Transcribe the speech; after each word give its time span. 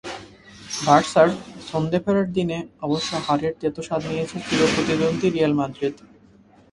বার্সার 0.85 1.29
ছন্দে 1.69 1.99
ফেরার 2.03 2.27
দিনে 2.37 2.57
অবশ্য 2.85 3.11
হারের 3.25 3.53
তেতো 3.61 3.79
স্বাদ 3.87 4.01
নিয়েছে 4.09 4.37
চিরপ্রতিদ্বন্দ্বী 4.47 5.27
রিয়াল 5.29 5.53
মাদ্রিদ। 5.59 5.95